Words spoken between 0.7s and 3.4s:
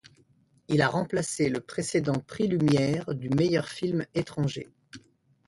a remplacé le précédent prix Lumières du